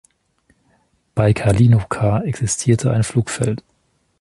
[1.13, 3.63] Bei Kalinowka existierte ein Flugfeld.